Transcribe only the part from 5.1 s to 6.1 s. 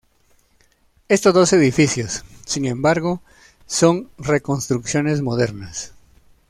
modernas.